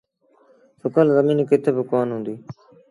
سُڪل 0.81 1.07
زميݩ 1.15 1.47
ڪٿ 1.49 1.63
با 1.75 1.83
ڪونا 1.89 2.15
هُديٚ۔ 2.19 2.39